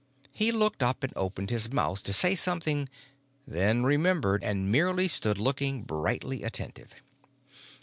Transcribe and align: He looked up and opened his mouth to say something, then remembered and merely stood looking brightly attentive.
He 0.31 0.51
looked 0.51 0.81
up 0.81 1.03
and 1.03 1.13
opened 1.15 1.51
his 1.51 1.71
mouth 1.71 2.01
to 2.01 2.11
say 2.11 2.33
something, 2.33 2.89
then 3.45 3.83
remembered 3.83 4.43
and 4.43 4.71
merely 4.71 5.07
stood 5.07 5.37
looking 5.37 5.83
brightly 5.83 6.41
attentive. 6.41 6.89